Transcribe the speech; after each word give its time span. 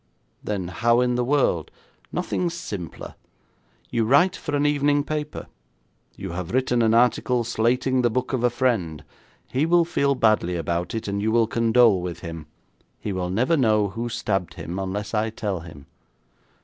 'Then 0.43 0.69
how 0.69 0.99
in 0.99 1.13
the 1.13 1.23
world' 1.23 1.69
'Nothing 2.11 2.49
simpler. 2.49 3.13
You 3.91 4.03
write 4.03 4.35
for 4.35 4.55
an 4.55 4.65
evening 4.65 5.03
paper. 5.03 5.45
You 6.15 6.31
have 6.31 6.51
written 6.55 6.81
an 6.81 6.95
article 6.95 7.43
slating 7.43 8.01
the 8.01 8.09
book 8.09 8.33
of 8.33 8.43
a 8.43 8.49
friend. 8.49 9.03
He 9.51 9.67
will 9.67 9.85
feel 9.85 10.15
badly 10.15 10.55
about 10.55 10.95
it, 10.95 11.07
and 11.07 11.21
you 11.21 11.31
will 11.31 11.45
condole 11.45 12.01
with 12.01 12.21
him. 12.21 12.47
He 12.99 13.13
will 13.13 13.29
never 13.29 13.55
know 13.55 13.89
who 13.89 14.09
stabbed 14.09 14.55
him 14.55 14.79
unless 14.79 15.13
I 15.13 15.29
tell 15.29 15.59
him.' 15.59 15.85